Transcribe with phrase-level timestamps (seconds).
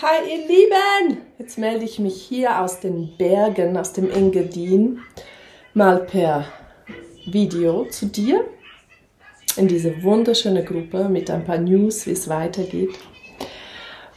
[0.00, 1.22] Hi ihr Lieben!
[1.40, 5.00] Jetzt melde ich mich hier aus den Bergen, aus dem Engadin,
[5.74, 6.44] mal per
[7.26, 8.44] Video zu dir
[9.56, 12.94] in diese wunderschöne Gruppe mit ein paar News, wie es weitergeht.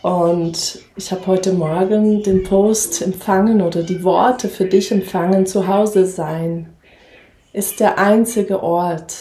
[0.03, 5.67] Und ich habe heute Morgen den Post empfangen oder die Worte für dich empfangen, zu
[5.67, 6.71] Hause sein
[7.53, 9.15] ist der einzige Ort,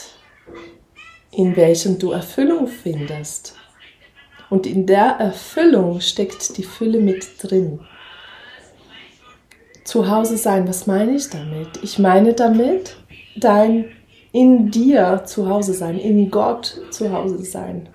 [1.33, 3.60] in welchem du Erfüllung findest.
[4.51, 7.81] Und in der Erfüllung steckt die Fülle mit drin.
[9.85, 11.69] Zu Hause sein, was meine ich damit?
[11.83, 12.97] Ich meine damit
[13.37, 13.87] dein
[14.33, 17.89] in dir zu Hause sein, in Gott zu Hause sein.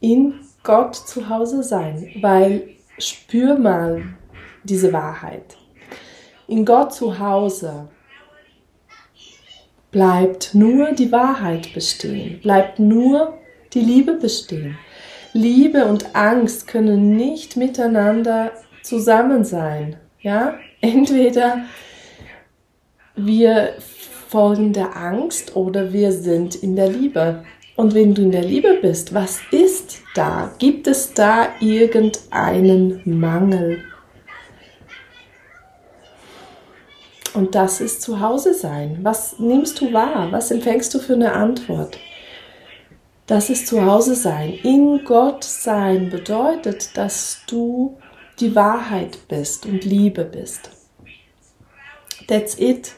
[0.00, 4.02] In Gott zu Hause sein, weil spür mal
[4.62, 5.56] diese Wahrheit.
[6.46, 7.88] In Gott zu Hause
[9.90, 13.38] bleibt nur die Wahrheit bestehen, bleibt nur
[13.72, 14.76] die Liebe bestehen.
[15.36, 18.52] Liebe und Angst können nicht miteinander
[18.84, 19.96] zusammen sein.
[20.20, 21.64] Ja, entweder
[23.16, 23.74] wir
[24.28, 27.44] folgen der Angst oder wir sind in der Liebe.
[27.74, 30.54] Und wenn du in der Liebe bist, was ist da?
[30.60, 33.82] Gibt es da irgendeinen Mangel?
[37.34, 39.00] Und das ist zu Hause sein.
[39.02, 40.28] Was nimmst du wahr?
[40.30, 41.98] Was empfängst du für eine Antwort?
[43.26, 44.52] Das ist zu Hause sein.
[44.52, 47.98] In Gott sein bedeutet, dass du
[48.38, 50.70] die Wahrheit bist und Liebe bist.
[52.28, 52.92] That's it.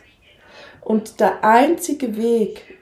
[0.81, 2.79] Und der einzige Weg,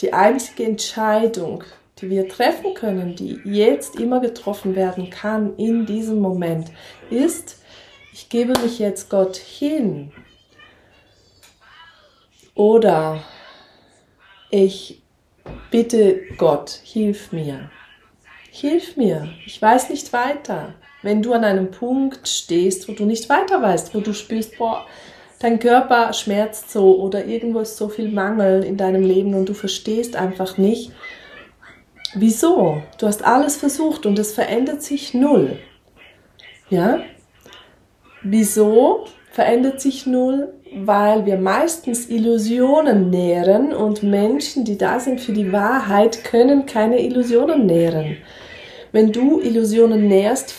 [0.00, 1.64] die einzige Entscheidung,
[1.98, 6.70] die wir treffen können, die jetzt immer getroffen werden kann in diesem Moment,
[7.10, 7.62] ist,
[8.12, 10.12] ich gebe mich jetzt Gott hin.
[12.54, 13.22] Oder
[14.50, 15.02] ich
[15.70, 17.70] bitte Gott, hilf mir.
[18.50, 19.28] Hilf mir.
[19.46, 20.74] Ich weiß nicht weiter.
[21.02, 24.86] Wenn du an einem Punkt stehst, wo du nicht weiter weißt, wo du spürst, boah,
[25.38, 29.54] dein Körper schmerzt so oder irgendwo ist so viel Mangel in deinem Leben und du
[29.54, 30.92] verstehst einfach nicht,
[32.14, 32.82] wieso?
[32.98, 35.58] Du hast alles versucht und es verändert sich null.
[36.68, 37.00] Ja?
[38.22, 40.54] Wieso verändert sich null?
[40.72, 47.00] weil wir meistens Illusionen nähren und Menschen, die da sind für die Wahrheit, können keine
[47.04, 48.18] Illusionen nähren.
[48.92, 50.54] Wenn du Illusionen nährst,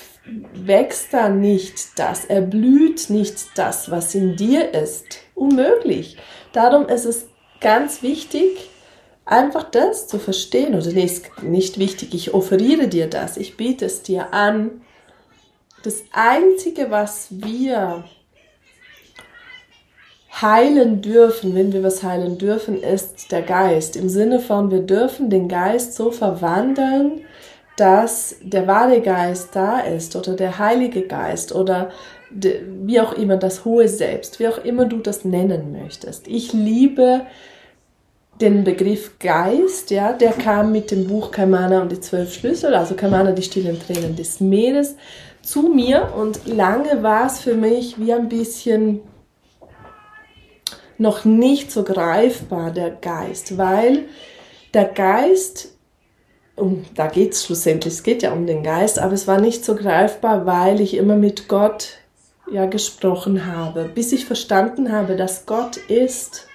[0.54, 5.20] wächst da nicht das, erblüht nicht das, was in dir ist.
[5.34, 6.18] Unmöglich.
[6.54, 7.28] Darum ist es
[7.62, 8.70] ganz wichtig,
[9.26, 10.76] einfach das zu verstehen.
[10.76, 14.82] Oder nee, ist nicht wichtig, ich offeriere dir das, ich biete es dir an.
[15.84, 18.04] Das Einzige, was wir
[20.32, 23.96] heilen dürfen, wenn wir was heilen dürfen, ist der Geist.
[23.96, 27.22] Im Sinne von, wir dürfen den Geist so verwandeln,
[27.76, 31.90] dass der wahre Geist da ist oder der heilige Geist oder
[32.30, 36.28] wie auch immer das hohe Selbst, wie auch immer du das nennen möchtest.
[36.28, 37.22] Ich liebe
[38.40, 42.96] den Begriff Geist, ja, der kam mit dem Buch Kamana und die zwölf Schlüssel, also
[42.96, 44.96] Kamana, die stillen Tränen des Meeres,
[45.42, 49.02] zu mir und lange war es für mich wie ein bisschen
[51.02, 54.06] noch nicht so greifbar, der Geist, weil
[54.74, 55.74] der Geist,
[56.56, 59.66] um, da geht es schlussendlich, es geht ja um den Geist, aber es war nicht
[59.66, 61.98] so greifbar, weil ich immer mit Gott
[62.52, 66.48] ja gesprochen habe, bis ich verstanden habe, dass Gott ist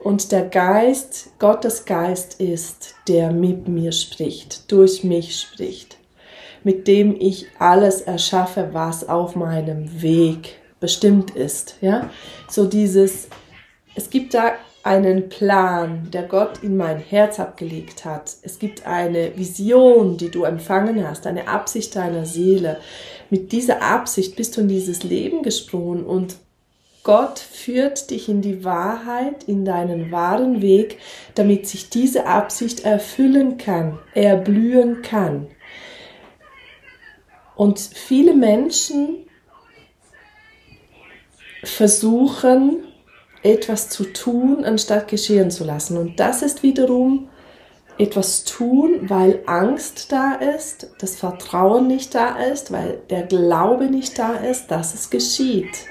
[0.00, 5.96] und der Geist, Gottes Geist ist, der mit mir spricht, durch mich spricht,
[6.64, 12.10] mit dem ich alles erschaffe, was auf meinem Weg bestimmt ist, ja?
[12.48, 13.28] So dieses
[13.96, 14.52] es gibt da
[14.82, 18.36] einen Plan, der Gott in mein Herz abgelegt hat.
[18.42, 22.78] Es gibt eine Vision, die du empfangen hast, eine Absicht deiner Seele.
[23.30, 26.36] Mit dieser Absicht bist du in dieses Leben gesprungen und
[27.02, 30.98] Gott führt dich in die Wahrheit, in deinen wahren Weg,
[31.34, 35.48] damit sich diese Absicht erfüllen kann, erblühen kann.
[37.54, 39.26] Und viele Menschen
[41.64, 42.84] versuchen,
[43.46, 45.96] etwas zu tun, anstatt geschehen zu lassen.
[45.96, 47.28] Und das ist wiederum
[47.98, 54.18] etwas tun, weil Angst da ist, das Vertrauen nicht da ist, weil der Glaube nicht
[54.18, 55.86] da ist, dass es geschieht.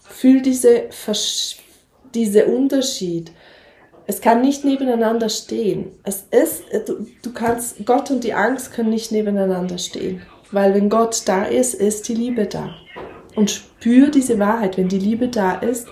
[0.00, 1.58] Fühl diese, Versch
[2.14, 3.32] diese Unterschied.
[4.06, 5.92] Es kann nicht nebeneinander stehen.
[6.02, 10.22] Es ist, du, du kannst, Gott und die Angst können nicht nebeneinander stehen.
[10.52, 12.74] Weil wenn Gott da ist, ist die Liebe da.
[13.34, 15.88] Und spür diese Wahrheit, wenn die Liebe da ist,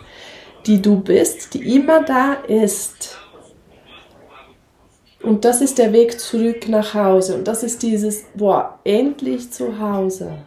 [0.66, 3.18] die du bist, die immer da ist.
[5.22, 7.36] Und das ist der Weg zurück nach Hause.
[7.36, 10.38] Und das ist dieses, boah, endlich zu Hause.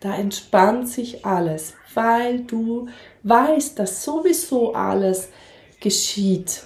[0.00, 2.88] Da entspannt sich alles, weil du
[3.22, 5.28] weißt, dass sowieso alles
[5.80, 6.64] geschieht,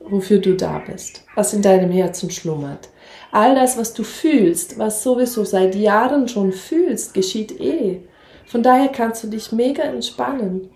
[0.00, 2.88] wofür du da bist, was in deinem Herzen schlummert.
[3.32, 8.00] All das, was du fühlst, was sowieso seit Jahren schon fühlst, geschieht eh.
[8.46, 10.70] Von daher kannst du dich mega entspannen.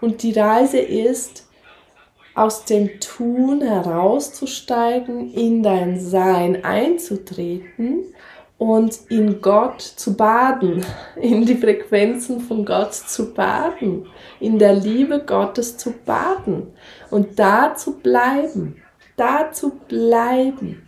[0.00, 1.48] Und die Reise ist,
[2.38, 8.04] aus dem Tun herauszusteigen, in dein Sein einzutreten
[8.58, 10.84] und in Gott zu baden,
[11.16, 14.06] in die Frequenzen von Gott zu baden,
[14.38, 16.68] in der Liebe Gottes zu baden
[17.10, 18.76] und da zu bleiben,
[19.16, 20.87] da zu bleiben.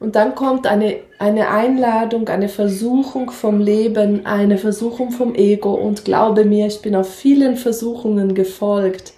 [0.00, 5.74] Und dann kommt eine, eine Einladung, eine Versuchung vom Leben, eine Versuchung vom Ego.
[5.74, 9.12] Und glaube mir, ich bin auf vielen Versuchungen gefolgt,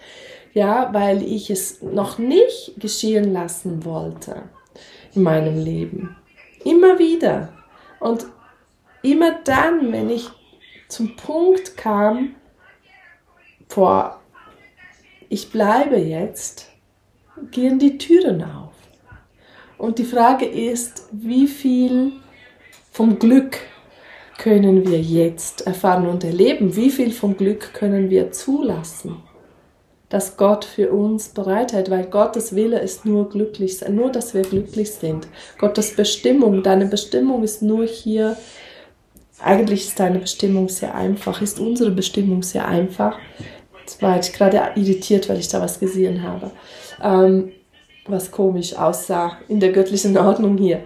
[0.54, 4.42] ja, weil ich es noch nicht geschehen lassen wollte
[5.14, 6.16] in meinem Leben.
[6.64, 7.52] Immer wieder.
[8.00, 8.26] Und
[9.02, 10.28] immer dann, wenn ich
[10.88, 12.34] zum Punkt kam,
[13.68, 14.20] vor,
[15.28, 16.70] ich bleibe jetzt,
[17.50, 18.69] gehen die Türen auf.
[19.80, 22.12] Und die Frage ist, wie viel
[22.92, 23.56] vom Glück
[24.36, 26.76] können wir jetzt erfahren und erleben?
[26.76, 29.16] Wie viel vom Glück können wir zulassen,
[30.10, 31.88] dass Gott für uns bereithält?
[31.88, 35.28] Weil Gottes Wille ist nur glücklich sein, nur dass wir glücklich sind.
[35.56, 38.36] Gottes Bestimmung, deine Bestimmung ist nur hier.
[39.42, 43.18] Eigentlich ist deine Bestimmung sehr einfach, ist unsere Bestimmung sehr einfach.
[43.80, 46.50] Jetzt war ich gerade irritiert, weil ich da was gesehen habe.
[47.02, 47.52] Ähm,
[48.06, 50.82] was komisch aussah in der göttlichen Ordnung hier.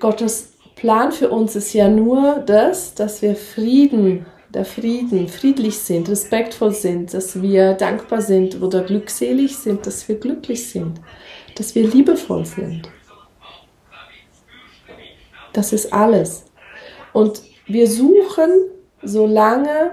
[0.00, 6.08] Gottes Plan für uns ist ja nur das, dass wir Frieden, der Frieden, friedlich sind,
[6.08, 11.00] respektvoll sind, dass wir dankbar sind oder glückselig sind, dass wir glücklich sind,
[11.56, 12.88] dass wir liebevoll sind.
[15.52, 16.44] Das ist alles.
[17.12, 18.50] Und wir suchen
[19.02, 19.92] so lange,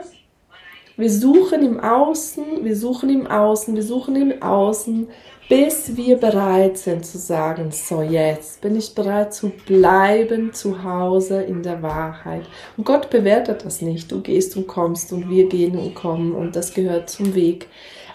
[0.97, 5.07] wir suchen im Außen, wir suchen im Außen, wir suchen im Außen,
[5.51, 11.41] bis wir bereit sind zu sagen, so jetzt bin ich bereit zu bleiben zu Hause
[11.41, 12.43] in der Wahrheit.
[12.77, 14.09] Und Gott bewertet das nicht.
[14.13, 17.67] Du gehst und kommst und wir gehen und kommen und das gehört zum Weg.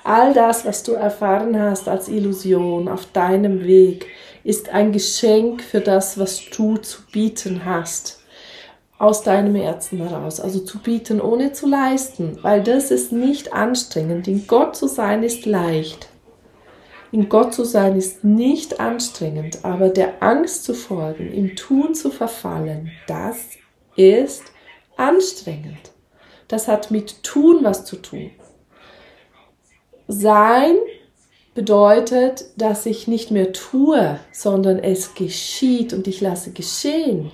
[0.02, 4.06] All das, was du erfahren hast als Illusion auf deinem Weg,
[4.42, 8.20] ist ein Geschenk für das, was du zu bieten hast
[8.96, 14.26] aus deinem Herzen heraus, also zu bieten, ohne zu leisten, weil das ist nicht anstrengend.
[14.26, 16.08] In Gott zu sein ist leicht.
[17.16, 22.10] In Gott zu sein ist nicht anstrengend, aber der Angst zu folgen, im Tun zu
[22.10, 23.38] verfallen, das
[23.96, 24.42] ist
[24.98, 25.92] anstrengend.
[26.46, 28.32] Das hat mit Tun was zu tun.
[30.06, 30.76] Sein
[31.54, 37.32] bedeutet, dass ich nicht mehr tue, sondern es geschieht und ich lasse geschehen.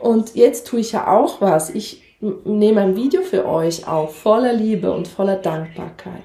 [0.00, 1.70] Und jetzt tue ich ja auch was.
[1.70, 6.24] Ich nehme ein Video für euch auf, voller Liebe und voller Dankbarkeit.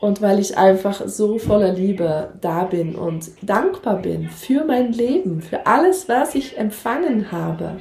[0.00, 5.42] Und weil ich einfach so voller Liebe da bin und dankbar bin für mein Leben,
[5.42, 7.80] für alles, was ich empfangen habe,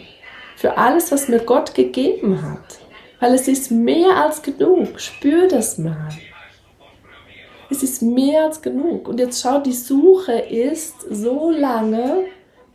[0.55, 2.79] für alles, was mir Gott gegeben hat.
[3.19, 4.99] Weil es ist mehr als genug.
[4.99, 6.09] Spür das mal.
[7.69, 9.07] Es ist mehr als genug.
[9.07, 12.25] Und jetzt schau, die Suche ist so lange,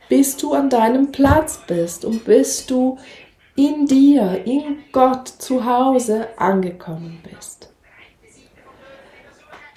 [0.07, 2.97] bis du an deinem Platz bist und bis du
[3.55, 7.62] in dir, in Gott zu Hause angekommen bist.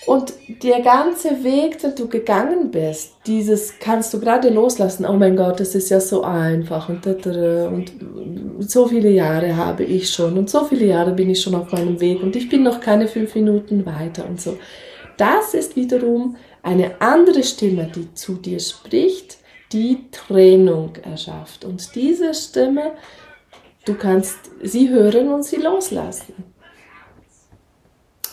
[0.06, 5.04] Und der ganze Weg, den du gegangen bist, dieses kannst du gerade loslassen.
[5.04, 10.08] Oh mein Gott, das ist ja so einfach und, und so viele Jahre habe ich
[10.08, 12.80] schon und so viele Jahre bin ich schon auf meinem Weg und ich bin noch
[12.80, 14.56] keine fünf Minuten weiter und so.
[15.16, 19.38] Das ist wiederum eine andere Stimme, die zu dir spricht,
[19.72, 21.64] die Trennung erschafft.
[21.64, 22.92] Und diese Stimme,
[23.84, 26.55] du kannst sie hören und sie loslassen.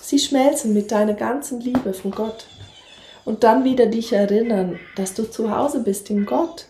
[0.04, 2.46] Sie schmelzen mit deiner ganzen Liebe von Gott.
[3.24, 6.66] Und dann wieder dich erinnern, dass du zu Hause bist in Gott.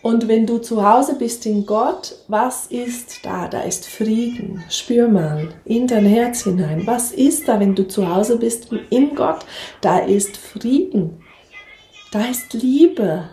[0.00, 3.48] Und wenn du zu Hause bist in Gott, was ist da?
[3.48, 4.64] Da ist Frieden.
[4.70, 6.86] Spür mal in dein Herz hinein.
[6.86, 9.44] Was ist da, wenn du zu Hause bist in Gott?
[9.82, 11.22] Da ist Frieden.
[12.12, 13.28] Da ist Liebe.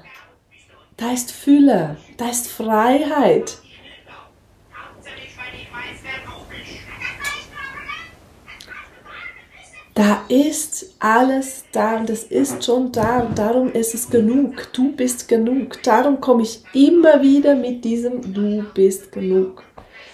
[0.98, 1.96] Da ist Fülle.
[2.18, 3.60] Da ist Freiheit.
[9.96, 14.68] Da ist alles da und es ist schon da und darum ist es genug.
[14.74, 15.82] Du bist genug.
[15.84, 19.64] Darum komme ich immer wieder mit diesem Du bist genug.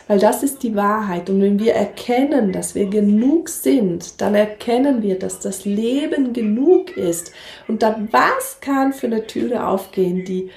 [0.08, 1.32] Weil das ist die Wahrheit.
[1.32, 6.96] Und wenn wir erkennen, dass wir genug sind, dann erkennen wir, dass das Leben genug
[6.96, 7.32] ist.
[7.68, 10.52] Und dann was kann für eine Türe aufgehen, die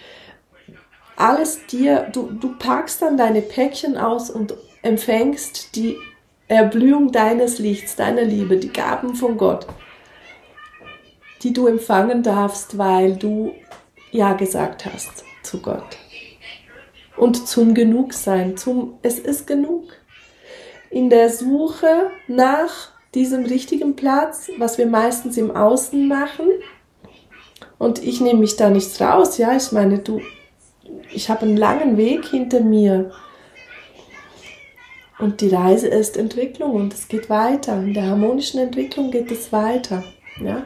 [1.17, 4.53] alles dir, du, du packst dann deine Päckchen aus und
[4.83, 5.97] empfängst die
[6.49, 9.67] Erblühung deines Lichts, deiner Liebe, die Gaben von Gott,
[11.43, 13.53] die du empfangen darfst, weil du
[14.11, 15.97] Ja gesagt hast zu Gott.
[17.17, 19.93] Und zum Genugsein, zum Es ist genug.
[20.91, 26.47] In der Suche nach diesem richtigen Platz, was wir meistens im Außen machen,
[27.79, 30.21] und ich nehme mich da nichts raus, ja, ich meine, du,
[31.13, 33.13] ich habe einen langen Weg hinter mir
[35.19, 37.79] und die Reise ist Entwicklung und es geht weiter.
[37.79, 40.03] In der harmonischen Entwicklung geht es weiter.
[40.43, 40.65] Ja?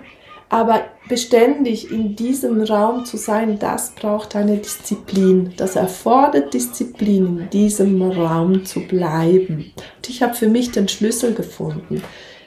[0.48, 5.52] Aber beständig in diesem Raum zu sein, das braucht eine Disziplin.
[5.58, 9.72] Das erfordert Disziplin, in diesem Raum zu bleiben.
[9.96, 12.02] Und ich habe für mich den Schlüssel gefunden,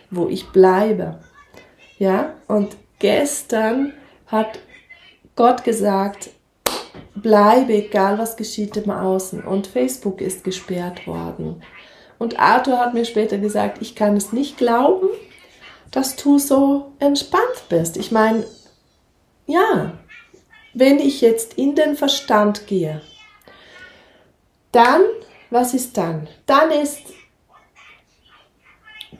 [0.09, 1.19] wo ich bleibe.
[1.99, 3.93] Ja, und gestern
[4.25, 4.57] hat
[5.35, 6.31] Gott gesagt,
[7.13, 9.43] bleibe, egal was geschieht im Außen.
[9.43, 11.61] Und Facebook ist gesperrt worden.
[12.21, 15.07] Und Arthur hat mir später gesagt, ich kann es nicht glauben,
[15.89, 17.97] dass du so entspannt bist.
[17.97, 18.45] Ich meine,
[19.47, 19.93] ja,
[20.75, 23.01] wenn ich jetzt in den Verstand gehe,
[24.71, 25.01] dann,
[25.49, 26.27] was ist dann?
[26.45, 27.01] Dann ist,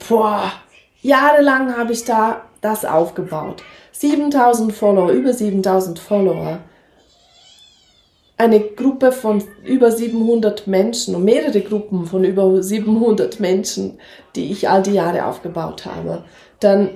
[0.08, 0.52] boah,
[1.00, 3.64] jahrelang habe ich da das aufgebaut.
[3.90, 6.60] 7000 Follower, über 7000 Follower
[8.42, 14.00] eine Gruppe von über 700 Menschen und mehrere Gruppen von über 700 Menschen,
[14.34, 16.24] die ich all die Jahre aufgebaut habe,
[16.58, 16.90] dann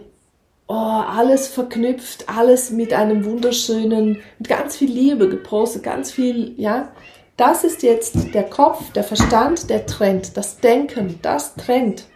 [0.66, 6.90] oh, alles verknüpft, alles mit einem wunderschönen, mit ganz viel Liebe gepostet, ganz viel, ja.
[7.36, 12.06] Das ist jetzt der Kopf, der Verstand, der trennt, das Denken, das trennt.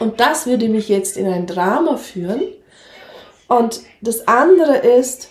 [0.00, 2.42] Und das würde mich jetzt in ein Drama führen.
[3.46, 5.30] Und das andere ist,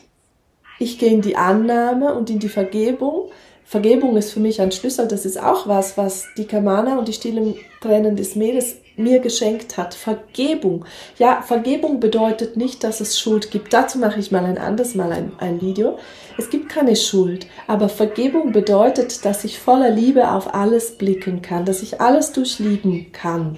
[0.79, 3.29] ich gehe in die Annahme und in die Vergebung.
[3.65, 5.07] Vergebung ist für mich ein Schlüssel.
[5.07, 9.77] Das ist auch was, was die Kamana und die stillen Tränen des Meeres mir geschenkt
[9.77, 9.93] hat.
[9.93, 10.86] Vergebung.
[11.17, 13.74] Ja, Vergebung bedeutet nicht, dass es Schuld gibt.
[13.74, 15.98] Dazu mache ich mal ein anderes Mal ein, ein Video.
[16.38, 17.48] Es gibt keine Schuld.
[17.67, 23.12] Aber Vergebung bedeutet, dass ich voller Liebe auf alles blicken kann, dass ich alles durchlieben
[23.12, 23.57] kann.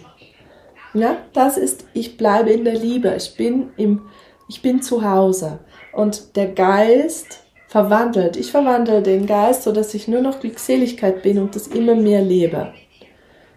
[0.94, 3.14] Ja, das ist, ich bleibe in der Liebe.
[3.16, 4.08] Ich bin im,
[4.48, 5.60] ich bin zu Hause
[5.94, 8.36] und der Geist verwandelt.
[8.36, 12.22] Ich verwandle den Geist, so dass ich nur noch Glückseligkeit bin und das immer mehr
[12.22, 12.74] lebe.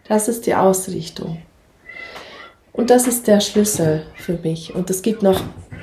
[0.07, 1.39] Das ist die Ausrichtung.
[2.73, 4.75] Und das ist der Schlüssel für mich.
[4.75, 5.43] Und es gibt noch,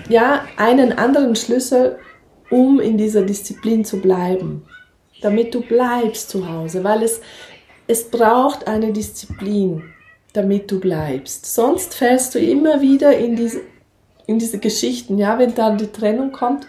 [0.09, 1.97] ja, einen anderen Schlüssel,
[2.49, 4.65] um in dieser Disziplin zu bleiben.
[5.21, 7.21] Damit du bleibst zu Hause, weil es,
[7.87, 9.83] es braucht eine Disziplin,
[10.33, 11.53] damit du bleibst.
[11.53, 13.61] Sonst fällst du immer wieder in diese,
[14.29, 16.67] in diese Geschichten, ja, wenn dann die Trennung kommt.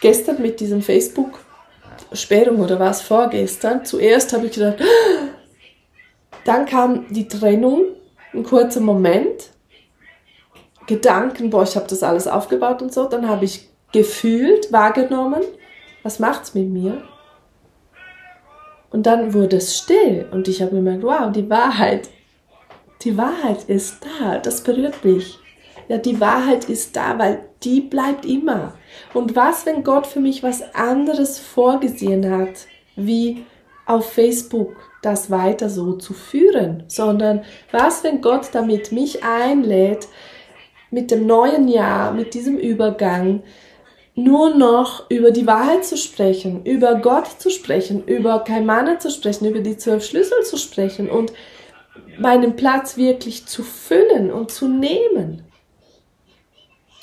[0.00, 4.82] Gestern mit diesem Facebook-Sperrung oder was vorgestern, zuerst habe ich gedacht,
[6.44, 7.84] dann kam die Trennung,
[8.34, 9.50] ein kurzer Moment,
[10.88, 15.42] Gedanken, boah, ich habe das alles aufgebaut und so, dann habe ich gefühlt, wahrgenommen,
[16.02, 17.00] was macht's mit mir?
[18.90, 22.08] Und dann wurde es still und ich habe gemerkt, wow, die Wahrheit,
[23.02, 25.38] die Wahrheit ist da, das berührt mich.
[25.92, 28.72] Ja, die Wahrheit ist da, weil die bleibt immer.
[29.12, 33.44] Und was, wenn Gott für mich was anderes vorgesehen hat, wie
[33.84, 40.08] auf Facebook das weiter so zu führen, sondern was, wenn Gott damit mich einlädt,
[40.90, 43.42] mit dem neuen Jahr, mit diesem Übergang,
[44.14, 49.44] nur noch über die Wahrheit zu sprechen, über Gott zu sprechen, über Kaimane zu sprechen,
[49.44, 51.34] über die zwölf Schlüssel zu sprechen und
[52.18, 55.51] meinen Platz wirklich zu füllen und zu nehmen.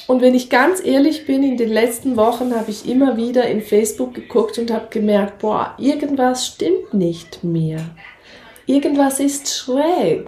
[0.09, 3.61] Und wenn ich ganz ehrlich bin, in den letzten Wochen habe ich immer wieder in
[3.61, 7.81] Facebook geguckt und habe gemerkt, boah, irgendwas stimmt nicht mehr.
[8.65, 10.27] Irgendwas ist schräg.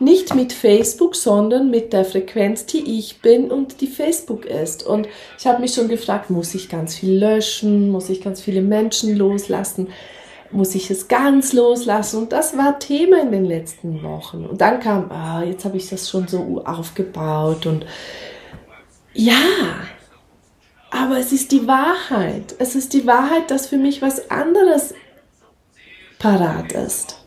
[0.00, 4.86] Nicht mit Facebook, sondern mit der Frequenz, die ich bin und die Facebook ist.
[4.86, 5.06] Und
[5.38, 7.90] ich habe mich schon gefragt, muss ich ganz viel löschen?
[7.90, 9.88] Muss ich ganz viele Menschen loslassen?
[10.52, 12.22] Muss ich es ganz loslassen?
[12.22, 14.46] Und das war Thema in den letzten Wochen.
[14.46, 17.84] Und dann kam, ah, jetzt habe ich das schon so aufgebaut und
[19.16, 19.86] ja,
[20.90, 22.54] aber es ist die Wahrheit.
[22.58, 24.94] Es ist die Wahrheit, dass für mich was anderes
[26.18, 27.18] parat ist,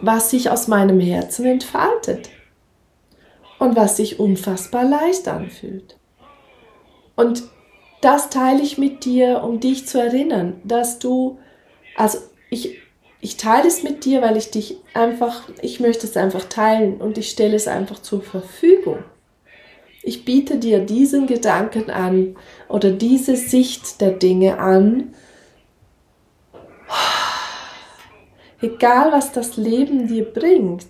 [0.00, 2.30] was sich aus meinem Herzen entfaltet.
[3.58, 5.96] und was sich unfassbar leicht anfühlt.
[7.14, 7.44] Und
[8.00, 11.38] das teile ich mit dir, um dich zu erinnern, dass du,
[11.94, 12.18] also
[12.50, 12.80] ich,
[13.20, 17.18] ich teile es mit dir, weil ich dich einfach, ich möchte es einfach teilen und
[17.18, 19.04] ich stelle es einfach zur Verfügung.
[20.02, 22.36] Ich biete dir diesen Gedanken an
[22.68, 25.14] oder diese Sicht der Dinge an.
[28.60, 30.86] Egal was das Leben dir bringt,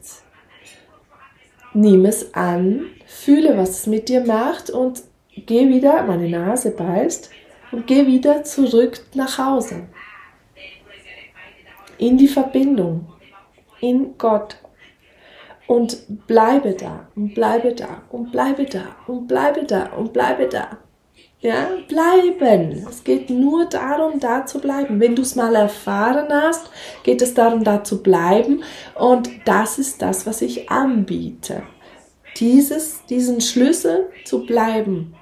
[1.74, 5.02] nimm es an, fühle, was es mit dir macht und
[5.34, 7.30] geh wieder, meine Nase beißt,
[7.70, 9.88] und geh wieder zurück nach Hause.
[11.98, 13.06] In die Verbindung,
[13.80, 14.56] in Gott.
[15.66, 20.78] Und bleibe da und bleibe da und bleibe da und bleibe da und bleibe da.
[21.42, 22.86] Ja, bleiben.
[22.88, 25.00] Es geht nur darum, da zu bleiben.
[25.00, 26.70] Wenn du es mal erfahren hast,
[27.02, 28.62] geht es darum, da zu bleiben.
[28.94, 31.64] Und das ist das, was ich anbiete.
[32.38, 35.16] Dieses, diesen Schlüssel zu bleiben.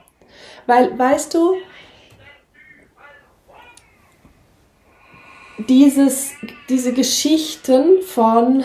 [0.67, 1.55] Weil, weißt du,
[5.69, 6.33] dieses,
[6.69, 8.63] diese Geschichten von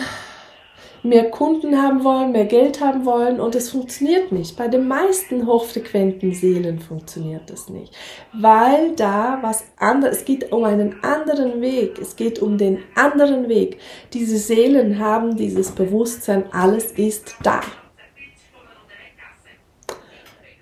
[1.08, 4.56] mehr Kunden haben wollen, mehr Geld haben wollen und es funktioniert nicht.
[4.56, 7.94] Bei den meisten hochfrequenten Seelen funktioniert das nicht,
[8.32, 13.48] weil da was anderes, es geht um einen anderen Weg, es geht um den anderen
[13.48, 13.78] Weg.
[14.12, 17.60] Diese Seelen haben dieses Bewusstsein, alles ist da.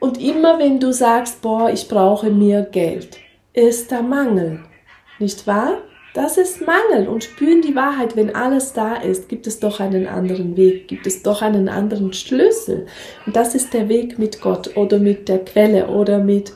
[0.00, 3.18] Und immer wenn du sagst, boah, ich brauche mehr Geld,
[3.54, 4.60] ist da Mangel.
[5.18, 5.78] Nicht wahr?
[6.14, 10.06] Das ist Mangel und spüren die Wahrheit, wenn alles da ist, gibt es doch einen
[10.06, 12.87] anderen Weg, gibt es doch einen anderen Schlüssel.
[13.26, 16.52] Und das ist der Weg mit Gott oder mit der Quelle oder mit,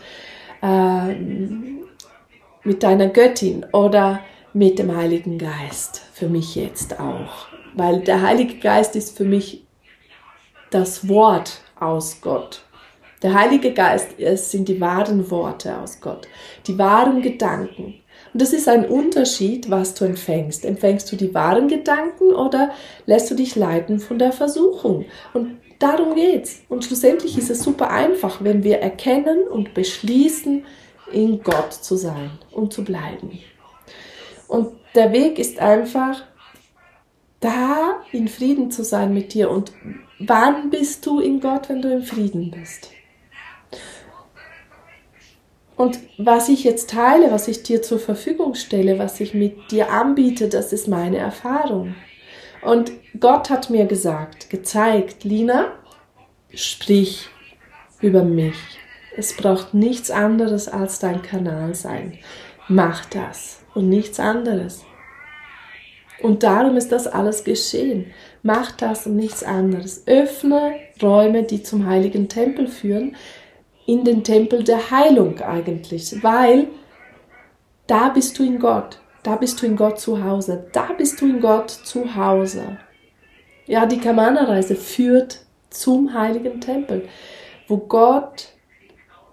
[0.63, 1.13] äh,
[2.63, 4.21] mit deiner Göttin oder
[4.53, 6.03] mit dem Heiligen Geist.
[6.13, 7.49] Für mich jetzt auch.
[7.75, 9.65] Weil der Heilige Geist ist für mich
[10.71, 12.63] das Wort aus Gott.
[13.25, 16.29] Der Heilige Geist es sind die wahren Worte aus Gott,
[16.69, 17.95] die wahren Gedanken.
[18.39, 20.65] Und das ist ein Unterschied, was du empfängst.
[20.65, 22.71] Empfängst du die wahren Gedanken oder
[23.05, 25.07] lässt du dich leiten von der Versuchung?
[25.35, 26.63] Und darum geht's.
[26.69, 30.65] Und schlussendlich ist es super einfach, wenn wir erkennen und beschließen,
[31.13, 33.41] in Gott zu sein und zu bleiben.
[34.47, 36.23] Und der Weg ist einfach,
[37.41, 39.51] da in Frieden zu sein mit dir.
[39.51, 39.73] Und
[40.21, 42.93] wann bist du in Gott, wenn du im Frieden bist?
[45.79, 49.93] Und was ich jetzt teile, was ich dir zur Verfügung stelle, was ich mit dir
[49.93, 51.95] anbiete, das ist meine Erfahrung.
[52.63, 55.73] Und Gott hat mir gesagt, gezeigt, Lina,
[56.53, 57.29] sprich
[58.01, 58.57] über mich.
[59.17, 62.19] Es braucht nichts anderes als dein Kanal sein.
[62.67, 64.85] Mach das und nichts anderes.
[66.21, 68.07] Und darum ist das alles geschehen.
[68.43, 70.03] Mach das und nichts anderes.
[70.09, 73.15] Öffne Räume, die zum heiligen Tempel führen,
[73.89, 76.69] in den Tempel der Heilung eigentlich, weil
[77.87, 81.27] da bist du in Gott, da bist du in Gott zu Hause, da bist du
[81.27, 82.77] in Gott zu Hause.
[83.65, 87.09] Ja, die Kamana-Reise führt zum heiligen Tempel,
[87.67, 88.49] wo Gott,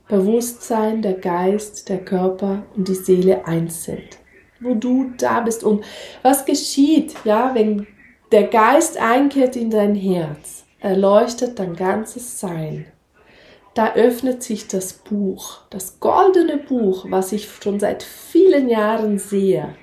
[0.08, 4.20] Bewusstsein, der Geist, der Körper und die Seele eins sind.
[4.62, 5.66] Wo du da bist.
[5.66, 5.84] Und
[6.22, 7.88] was geschieht, ja, wenn
[8.32, 12.86] der Geist einkehrt in dein Herz, erleuchtet dein ganzes Sein
[13.76, 19.76] da öffnet sich das Buch, das goldene Buch, was ich schon seit vielen Jahren sehe.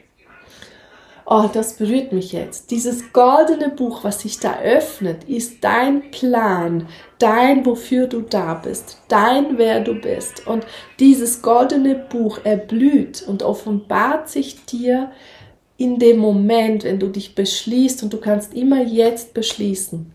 [1.27, 2.71] Oh, das berührt mich jetzt.
[2.71, 8.99] Dieses goldene Buch, was sich da öffnet, ist dein Plan, dein, wofür du da bist,
[9.09, 10.47] dein, wer du bist.
[10.47, 10.67] Und
[10.99, 15.13] dieses goldene Buch erblüht und offenbart sich dir
[15.77, 20.13] in dem Moment, wenn du dich beschließt und du kannst immer jetzt beschließen.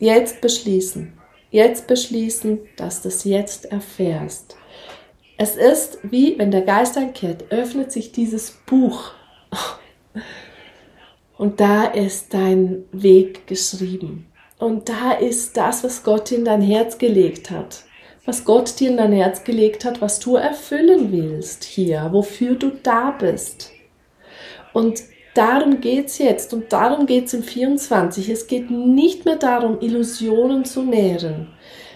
[0.00, 1.19] Jetzt beschließen
[1.50, 4.56] jetzt beschließen, dass du es jetzt erfährst.
[5.36, 9.12] Es ist wie, wenn der Geist einkehrt, öffnet sich dieses Buch.
[11.38, 14.26] Und da ist dein Weg geschrieben.
[14.58, 17.84] Und da ist das, was Gott in dein Herz gelegt hat.
[18.26, 22.70] Was Gott dir in dein Herz gelegt hat, was du erfüllen willst hier, wofür du
[22.82, 23.72] da bist.
[24.74, 25.02] Und
[25.34, 28.28] darum geht es jetzt und darum geht es im 24.
[28.28, 31.48] Es geht nicht mehr darum, Illusionen zu nähren,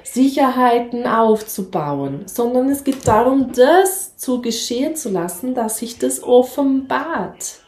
[0.03, 7.61] Sicherheiten aufzubauen, sondern es geht darum, das zu geschehen zu lassen, dass sich das offenbart.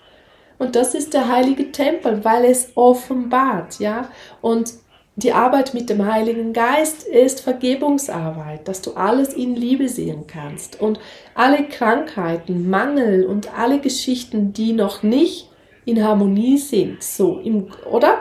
[0.59, 4.09] Und das ist der heilige Tempel, weil es offenbart, ja.
[4.41, 4.73] Und
[5.19, 10.81] die Arbeit mit dem Heiligen Geist ist Vergebungsarbeit, dass du alles in Liebe sehen kannst
[10.81, 11.01] und
[11.35, 15.51] alle Krankheiten, Mangel und alle Geschichten, die noch nicht
[15.87, 18.21] in Harmonie sind, so im, oder?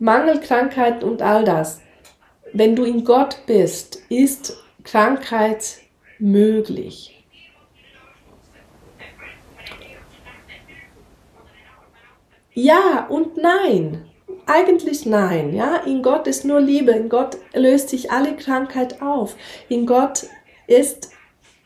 [0.00, 1.80] Mangelkrankheiten und all das.
[2.52, 5.78] wenn du in Gott bist, ist Krankheit
[6.18, 7.24] möglich.
[12.52, 14.04] Ja und nein.
[14.44, 15.76] Eigentlich nein, ja.
[15.86, 16.90] In Gott ist nur Liebe.
[16.90, 19.36] In Gott löst sich alle Krankheit auf.
[19.68, 20.26] In Gott
[20.66, 21.10] ist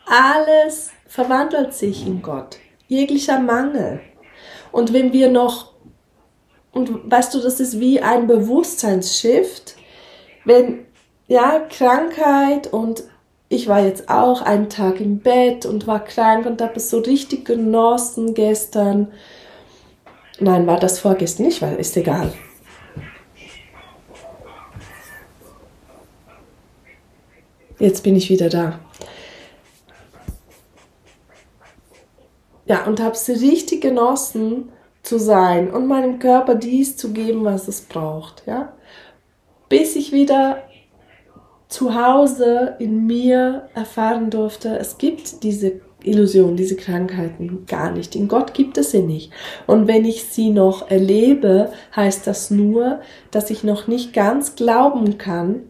[0.06, 2.58] alles verwandelt sich in Gott.
[2.86, 4.00] Jeglicher Mangel.
[4.76, 5.72] Und wenn wir noch,
[6.70, 9.74] und weißt du, das ist wie ein Bewusstseinsshift,
[10.44, 10.84] wenn,
[11.28, 13.04] ja, Krankheit und
[13.48, 16.98] ich war jetzt auch einen Tag im Bett und war krank und habe es so
[16.98, 19.12] richtig genossen gestern.
[20.40, 22.34] Nein, war das vorgestern nicht, weil ist egal.
[27.78, 28.78] Jetzt bin ich wieder da.
[32.66, 34.70] Ja, und habe es richtig genossen
[35.02, 38.72] zu sein und meinem Körper dies zu geben, was es braucht, ja.
[39.68, 40.62] Bis ich wieder
[41.68, 48.14] zu Hause in mir erfahren durfte, es gibt diese Illusion, diese Krankheiten gar nicht.
[48.14, 49.32] In Gott gibt es sie nicht.
[49.66, 53.00] Und wenn ich sie noch erlebe, heißt das nur,
[53.30, 55.62] dass ich noch nicht ganz glauben kann,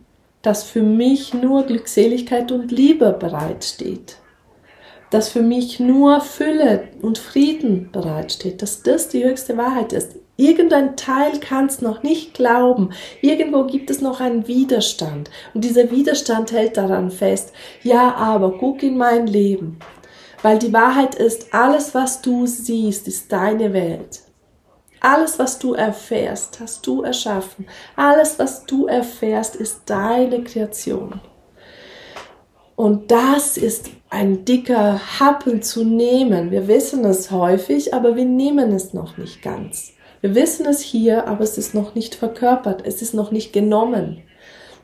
[0.43, 4.19] dass für mich nur Glückseligkeit und Liebe bereitsteht.
[5.17, 8.61] Dass für mich nur Fülle und Frieden bereitsteht.
[8.61, 10.17] Dass das die höchste Wahrheit ist.
[10.37, 12.91] Irgendein Teil kann es noch nicht glauben.
[13.23, 15.31] Irgendwo gibt es noch einen Widerstand.
[15.55, 17.55] Und dieser Widerstand hält daran fest.
[17.83, 19.79] Ja, aber guck in mein Leben.
[20.43, 24.21] Weil die Wahrheit ist, alles, was du siehst, ist deine Welt.
[25.01, 27.67] Alles, was du erfährst, hast du erschaffen.
[27.97, 31.23] Alles, was du erfährst, ist deine Kreation.
[32.77, 36.51] Und das ist ein dicker Happen zu nehmen.
[36.51, 39.93] Wir wissen es häufig, aber wir nehmen es noch nicht ganz.
[40.21, 42.83] Wir wissen es hier, aber es ist noch nicht verkörpert.
[42.87, 44.23] Es ist noch nicht genommen.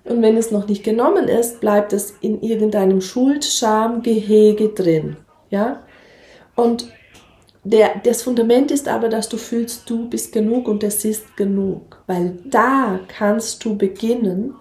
[0.04, 5.16] Und wenn es noch nicht genommen ist, bleibt es in irgendeinem Schuld-Scham-Gehege drin.
[5.50, 5.82] Ja?
[6.56, 6.88] Und
[7.64, 12.02] der, das Fundament ist aber, dass du fühlst, du bist genug und es ist genug.
[12.08, 14.54] Weil da kannst du beginnen,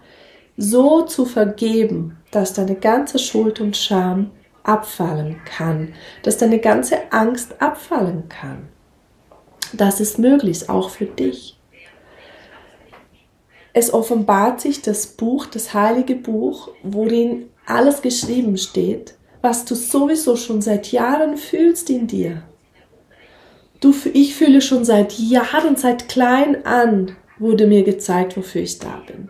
[0.58, 4.30] so zu vergeben, dass deine ganze Schuld und Scham
[4.64, 5.94] abfallen kann,
[6.24, 8.70] dass deine ganze Angst abfallen kann.
[9.74, 11.58] Das ist möglich, auch für dich.
[13.74, 20.36] Es offenbart sich das Buch, das heilige Buch, worin alles geschrieben steht, was du sowieso
[20.36, 22.44] schon seit Jahren fühlst in dir.
[23.80, 29.02] Du, ich fühle schon seit Jahren, seit klein an, wurde mir gezeigt, wofür ich da
[29.08, 29.30] bin.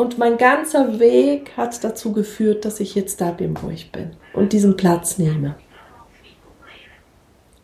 [0.00, 4.12] Und mein ganzer Weg hat dazu geführt, dass ich jetzt da bin, wo ich bin
[4.32, 5.56] und diesen Platz nehme.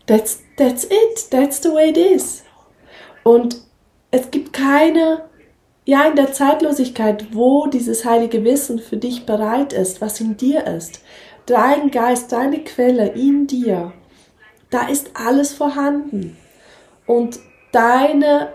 [0.06, 1.30] That's, that's it.
[1.30, 2.44] That's the way it is.
[3.24, 3.56] Und
[4.10, 5.22] es gibt keine,
[5.86, 10.66] ja, in der Zeitlosigkeit, wo dieses heilige Wissen für dich bereit ist, was in dir
[10.66, 11.00] ist.
[11.46, 13.94] Dein Geist, deine Quelle in dir
[14.70, 16.36] da ist alles vorhanden.
[17.06, 17.38] Und
[17.72, 18.52] deine,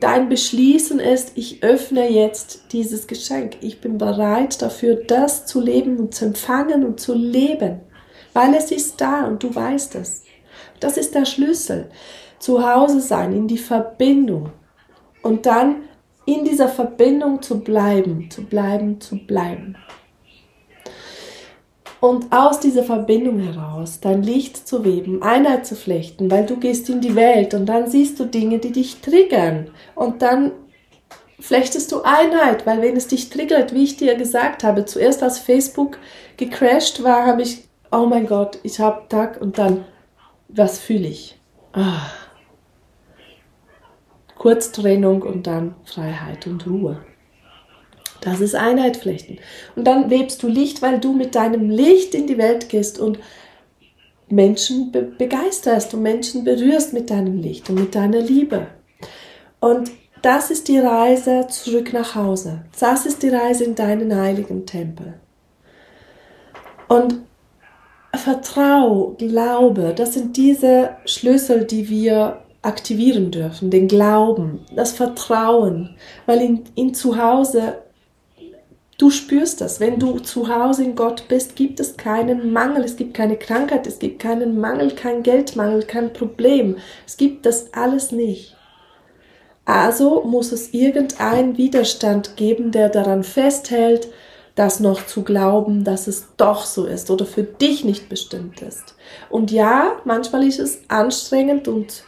[0.00, 3.56] dein Beschließen ist, ich öffne jetzt dieses Geschenk.
[3.60, 7.80] Ich bin bereit dafür, das zu leben und zu empfangen und zu leben.
[8.32, 10.24] Weil es ist da und du weißt es.
[10.80, 11.90] Das ist der Schlüssel.
[12.38, 14.50] Zu Hause sein, in die Verbindung.
[15.22, 15.82] Und dann
[16.26, 19.76] in dieser Verbindung zu bleiben, zu bleiben, zu bleiben
[22.06, 26.88] und aus dieser Verbindung heraus dein Licht zu weben, Einheit zu flechten, weil du gehst
[26.88, 30.52] in die Welt und dann siehst du Dinge, die dich triggern und dann
[31.40, 35.40] flechtest du Einheit, weil wenn es dich triggert, wie ich dir gesagt habe, zuerst als
[35.40, 35.98] Facebook
[36.36, 39.84] gecrashed war, habe ich, oh mein Gott, ich habe Tag und dann,
[40.48, 41.36] was fühle ich?
[41.72, 42.06] Ah.
[44.38, 46.98] Kurztrennung und dann Freiheit und Ruhe.
[48.20, 49.38] Das ist Einheit flechten.
[49.74, 53.18] Und dann webst du Licht, weil du mit deinem Licht in die Welt gehst und
[54.28, 58.66] Menschen be begeisterst und Menschen berührst mit deinem Licht und mit deiner Liebe.
[59.60, 59.90] Und
[60.22, 62.64] das ist die Reise zurück nach Hause.
[62.80, 65.14] Das ist die Reise in deinen heiligen Tempel.
[66.88, 67.20] Und
[68.14, 73.70] Vertrau, Glaube, das sind diese Schlüssel, die wir aktivieren dürfen.
[73.70, 77.78] Den Glauben, das Vertrauen, weil in, in zu Hause
[78.98, 79.78] Du spürst das.
[79.78, 83.86] Wenn du zu Hause in Gott bist, gibt es keinen Mangel, es gibt keine Krankheit,
[83.86, 86.76] es gibt keinen Mangel, kein Geldmangel, kein Problem.
[87.06, 88.56] Es gibt das alles nicht.
[89.66, 94.08] Also muss es irgendeinen Widerstand geben, der daran festhält,
[94.54, 98.94] das noch zu glauben, dass es doch so ist oder für dich nicht bestimmt ist.
[99.28, 102.04] Und ja, manchmal ist es anstrengend und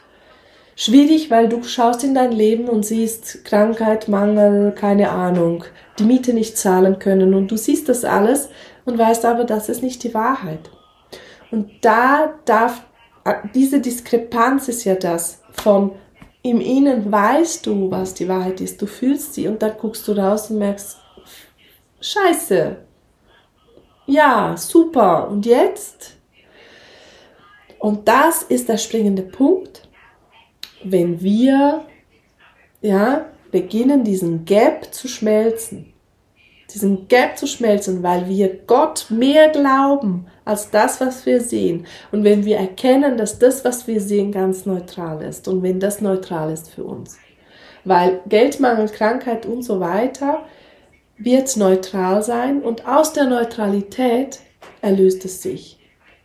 [0.80, 5.64] Schwierig, weil du schaust in dein Leben und siehst Krankheit, Mangel, keine Ahnung,
[5.98, 8.48] die Miete nicht zahlen können und du siehst das alles
[8.84, 10.70] und weißt aber, das ist nicht die Wahrheit.
[11.50, 12.84] Und da darf,
[13.56, 15.96] diese Diskrepanz ist ja das von
[16.42, 20.12] im Innen weißt du, was die Wahrheit ist, du fühlst sie und dann guckst du
[20.12, 20.96] raus und merkst,
[22.00, 22.76] scheiße,
[24.06, 26.18] ja, super, und jetzt?
[27.80, 29.87] Und das ist der springende Punkt
[30.84, 31.84] wenn wir
[32.80, 35.92] ja, beginnen, diesen Gap zu schmelzen.
[36.72, 41.86] Diesen Gap zu schmelzen, weil wir Gott mehr glauben als das, was wir sehen.
[42.12, 46.02] Und wenn wir erkennen, dass das, was wir sehen, ganz neutral ist und wenn das
[46.02, 47.16] neutral ist für uns.
[47.84, 50.44] Weil Geldmangel, Krankheit und so weiter
[51.16, 54.40] wird neutral sein und aus der Neutralität
[54.82, 55.77] erlöst es sich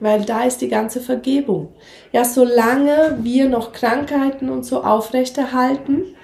[0.03, 1.73] weil da ist die ganze Vergebung.
[2.11, 6.15] Ja, solange wir noch Krankheiten und so aufrechterhalten,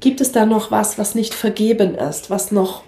[0.00, 2.82] gibt es da noch was, was nicht vergeben ist, was noch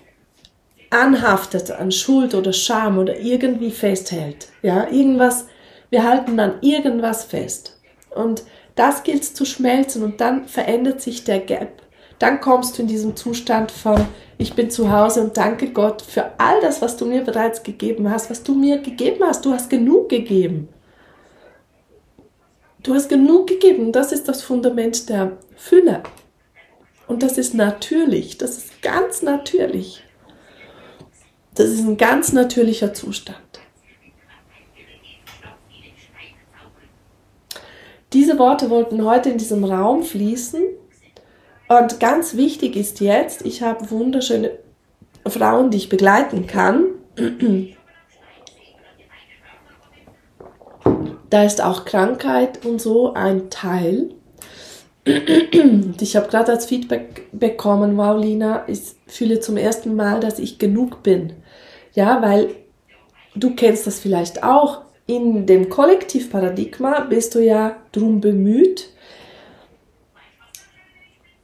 [0.90, 4.48] anhaftet an Schuld oder Scham oder irgendwie festhält.
[4.62, 5.46] Ja, irgendwas,
[5.90, 7.80] wir halten dann irgendwas fest.
[8.14, 8.42] Und
[8.74, 11.82] das gilt zu schmelzen und dann verändert sich der Gap.
[12.18, 14.06] Dann kommst du in diesen Zustand von
[14.38, 18.10] ich bin zu Hause und danke Gott für all das, was du mir bereits gegeben
[18.10, 19.44] hast, was du mir gegeben hast.
[19.46, 20.68] Du hast genug gegeben.
[22.82, 23.92] Du hast genug gegeben.
[23.92, 26.02] Das ist das Fundament der Fülle.
[27.06, 28.36] Und das ist natürlich.
[28.36, 30.02] Das ist ganz natürlich.
[31.54, 33.38] Das ist ein ganz natürlicher Zustand.
[38.12, 40.62] Diese Worte wollten heute in diesem Raum fließen
[41.68, 44.52] und ganz wichtig ist jetzt, ich habe wunderschöne
[45.26, 46.84] Frauen, die ich begleiten kann.
[51.30, 54.10] Da ist auch Krankheit und so ein Teil.
[56.00, 60.58] Ich habe gerade als Feedback bekommen, wow, Lina, ich fühle zum ersten Mal, dass ich
[60.58, 61.32] genug bin.
[61.94, 62.50] Ja, weil
[63.34, 64.82] du kennst das vielleicht auch.
[65.06, 68.90] In dem Kollektivparadigma bist du ja drum bemüht,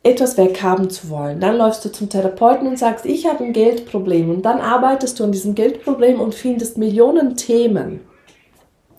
[0.02, 1.40] etwas weghaben zu wollen.
[1.40, 4.30] Dann läufst du zum Therapeuten und sagst, ich habe ein Geldproblem.
[4.30, 8.00] Und dann arbeitest du an diesem Geldproblem und findest Millionen Themen.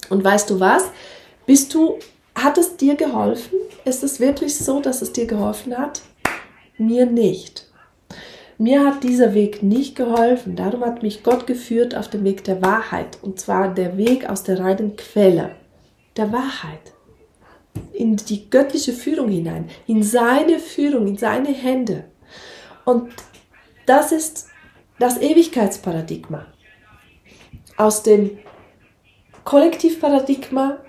[0.09, 0.85] Und weißt du was?
[1.45, 1.99] Bist du,
[2.35, 3.59] hat es dir geholfen?
[3.83, 6.01] Ist es wirklich so, dass es dir geholfen hat?
[6.77, 7.67] Mir nicht.
[8.57, 10.55] Mir hat dieser Weg nicht geholfen.
[10.55, 13.17] Darum hat mich Gott geführt auf den Weg der Wahrheit.
[13.21, 15.51] Und zwar der Weg aus der reinen Quelle
[16.15, 16.92] der Wahrheit
[17.93, 22.05] in die göttliche Führung hinein, in seine Führung, in seine Hände.
[22.85, 23.13] Und
[23.85, 24.47] das ist
[24.99, 26.45] das Ewigkeitsparadigma.
[27.77, 28.37] Aus dem
[29.43, 30.79] Kollektivparadigma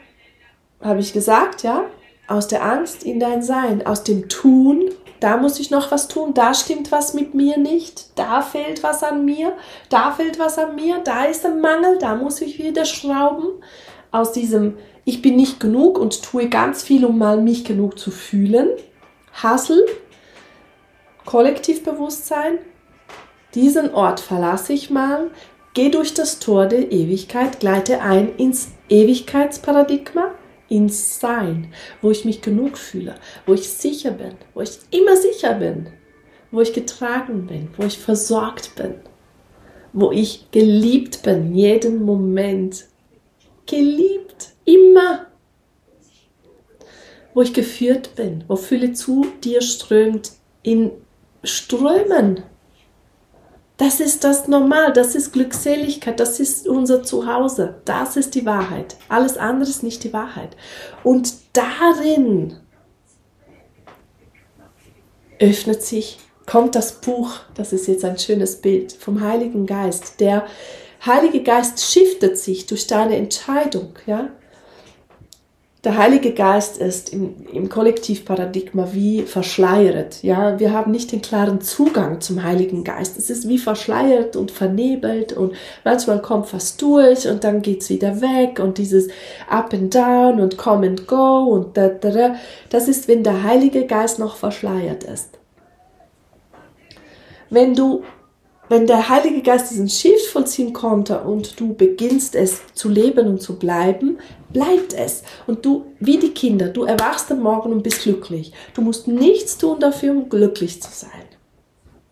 [0.81, 1.85] habe ich gesagt, ja,
[2.27, 6.35] aus der Angst in dein Sein, aus dem Tun, da muss ich noch was tun,
[6.35, 9.55] da stimmt was mit mir nicht, da fehlt was an mir,
[9.89, 13.63] da fehlt was an mir, da ist ein Mangel, da muss ich wieder schrauben.
[14.11, 18.11] Aus diesem ich bin nicht genug und tue ganz viel, um mal mich genug zu
[18.11, 18.69] fühlen.
[19.43, 19.85] Hustle,
[21.25, 22.59] Kollektivbewusstsein,
[23.55, 25.31] diesen Ort verlasse ich mal,
[25.75, 30.33] gehe durch das Tor der Ewigkeit, gleite ein ins Ewigkeitsparadigma,
[30.69, 35.55] ins Sein, wo ich mich genug fühle, wo ich sicher bin, wo ich immer sicher
[35.55, 35.89] bin,
[36.51, 38.95] wo ich getragen bin, wo ich versorgt bin,
[39.93, 42.87] wo ich geliebt bin, jeden Moment.
[43.67, 45.27] Geliebt Immer.
[47.33, 50.93] Wo ich geführt bin, wo Fülle zu dir strömt in
[51.43, 52.43] Strömen.
[53.77, 58.97] Das ist das Normal, das ist Glückseligkeit, das ist unser Zuhause, das ist die Wahrheit.
[59.09, 60.57] Alles andere ist nicht die Wahrheit.
[61.03, 62.57] Und darin
[65.41, 70.21] öffnet sich, kommt das Buch, das ist jetzt ein schönes Bild vom Heiligen Geist.
[70.21, 70.47] Der
[71.05, 74.31] Heilige Geist shiftet sich durch deine Entscheidung, ja.
[75.85, 80.23] Der Heilige Geist ist im, im Kollektivparadigma wie verschleiert.
[80.23, 83.19] Ja, wir haben nicht den klaren Zugang zum Heiligen Geist.
[83.19, 85.53] Es ist wie verschleiert und vernebelt und
[85.85, 89.09] manchmal kommt was durch und dann geht's wieder weg und dieses
[89.47, 92.35] Up and Down und Come and Go und da, da, da.
[92.71, 95.39] Das ist, wenn der Heilige Geist noch verschleiert ist.
[97.51, 98.03] Wenn du
[98.75, 103.41] wenn der Heilige Geist diesen Shift vollziehen konnte und du beginnst es zu leben und
[103.41, 104.19] zu bleiben,
[104.53, 105.23] bleibt es.
[105.47, 108.53] Und du, wie die Kinder, du erwachst am Morgen und bist glücklich.
[108.75, 111.23] Du musst nichts tun dafür, um glücklich zu sein.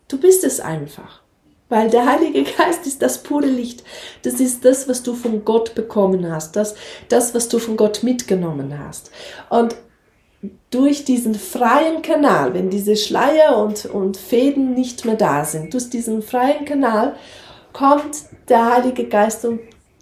[0.07, 1.23] Du bist es einfach.
[1.69, 3.83] Weil der Heilige Geist ist das pure Licht.
[4.23, 6.55] Das ist das, was du von Gott bekommen hast.
[6.55, 6.77] Das,
[7.09, 9.11] das was du von Gott mitgenommen hast.
[9.51, 9.75] Und
[10.71, 15.91] durch diesen freien Kanal, wenn diese Schleier und, und Fäden nicht mehr da sind, durch
[15.91, 17.15] diesen freien Kanal
[17.73, 19.61] kommt der Heilige Geist und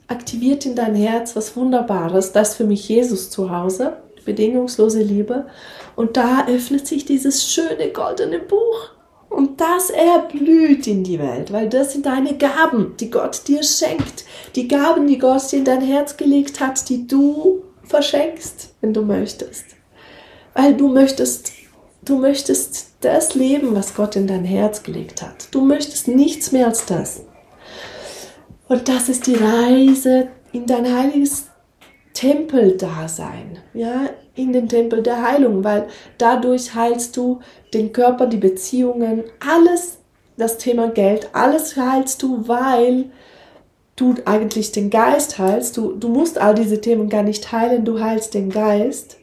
[0.09, 2.33] aktiviert in dein Herz was Wunderbares.
[2.33, 5.47] Das ist für mich Jesus zu Hause, bedingungslose Liebe.
[5.95, 8.91] Und da öffnet sich dieses schöne goldene Buch.
[9.29, 14.25] Und das erblüht in die Welt, weil das sind deine Gaben, die Gott dir schenkt.
[14.57, 19.03] Die Gaben, die Gott dir in dein Herz gelegt hat, die du verschenkst, wenn du
[19.03, 19.80] möchtest.
[20.55, 21.53] Weil du möchtest,
[22.05, 25.49] du möchtest das leben, was Gott in dein Herz gelegt hat.
[25.51, 27.23] Du möchtest nichts mehr als das.
[28.69, 31.47] Und das ist die Reise in dein heiliges
[32.13, 37.41] Tempeldasein, ja, in den Tempel der Heilung, weil dadurch heilst du
[37.73, 39.99] den Körper, die Beziehungen, alles,
[40.37, 43.11] das Thema Geld, alles heilst du, weil
[43.97, 45.77] du eigentlich den Geist heilst.
[45.77, 49.19] Du, du musst all diese Themen gar nicht heilen, du heilst den Geist.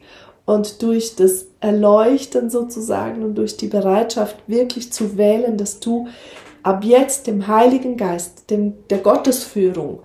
[0.48, 6.08] Und durch das Erleuchten sozusagen und durch die Bereitschaft wirklich zu wählen, dass du
[6.62, 10.00] ab jetzt dem Heiligen Geist, dem, der Gottesführung,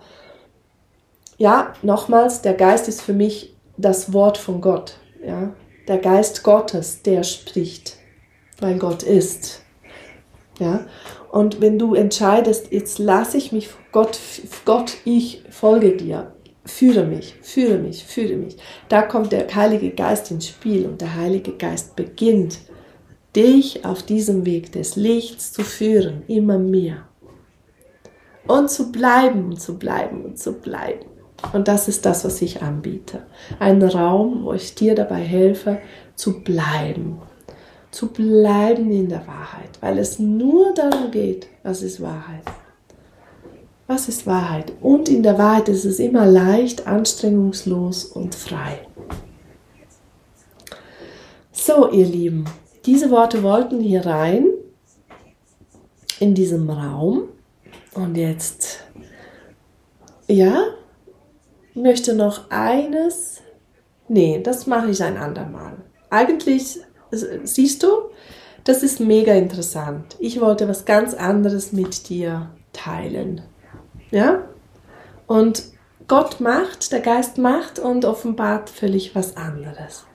[1.37, 5.53] ja, nochmals, der Geist ist für mich das Wort von Gott, ja,
[5.87, 7.95] der Geist Gottes, der spricht,
[8.59, 9.61] weil Gott ist,
[10.59, 10.85] ja,
[11.31, 14.19] und wenn du entscheidest, jetzt lasse ich mich Gott,
[14.65, 16.32] Gott, ich folge dir,
[16.65, 18.57] führe mich, führe mich, führe mich.
[18.89, 22.59] Da kommt der Heilige Geist ins Spiel und der Heilige Geist beginnt,
[23.35, 27.07] dich auf diesem Weg des Lichts zu führen, immer mehr.
[28.47, 31.05] Und zu bleiben und zu bleiben und zu bleiben.
[31.51, 33.25] Und das ist das, was ich anbiete.
[33.59, 35.79] Ein Raum, wo ich dir dabei helfe,
[36.15, 37.21] zu bleiben.
[37.91, 42.43] Zu bleiben in der Wahrheit, weil es nur darum geht, was ist Wahrheit.
[43.93, 44.73] Was ist Wahrheit?
[44.81, 48.87] Und in der Wahrheit ist es immer leicht, anstrengungslos und frei.
[51.51, 52.45] So, ihr Lieben,
[52.87, 54.47] diese Worte wollten hier rein
[56.19, 57.25] in diesem Raum.
[57.93, 58.79] Und jetzt,
[60.27, 60.63] ja,
[61.75, 63.41] möchte noch eines.
[64.07, 65.77] Nee, das mache ich ein andermal.
[66.09, 66.79] Eigentlich,
[67.43, 67.89] siehst du,
[68.63, 70.15] das ist mega interessant.
[70.17, 73.43] Ich wollte was ganz anderes mit dir teilen.
[74.13, 74.47] Ja?
[75.25, 75.63] Und
[76.07, 80.05] Gott macht, der Geist macht und offenbart völlig was anderes.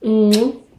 [0.00, 0.30] Mm,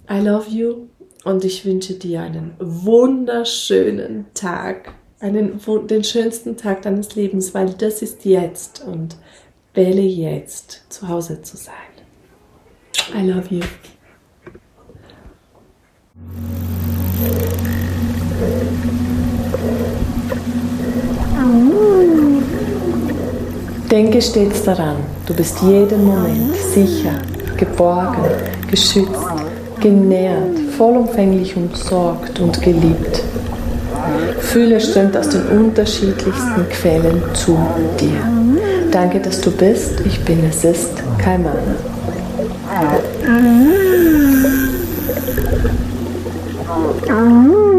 [0.09, 0.87] I love you
[1.25, 8.01] und ich wünsche dir einen wunderschönen Tag, einen, den schönsten Tag deines Lebens, weil das
[8.01, 9.17] ist jetzt und
[9.73, 11.75] wähle jetzt zu Hause zu sein.
[13.13, 13.61] I love you.
[23.91, 27.11] Denke stets daran, du bist jeden Moment sicher,
[27.57, 28.23] geborgen,
[28.69, 29.11] geschützt,
[29.81, 33.21] genährt, vollumfänglich umsorgt und geliebt.
[34.39, 37.57] Fühle strömt aus den unterschiedlichsten Quellen zu
[37.99, 38.21] dir.
[38.91, 39.99] Danke, dass du bist.
[40.05, 41.75] Ich bin es ist Kaimana.
[42.73, 43.27] Ah.
[43.29, 43.71] Mm.
[47.09, 47.70] Ah.